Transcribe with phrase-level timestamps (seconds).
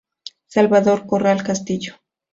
[0.47, 1.93] Salvador Corral Castillo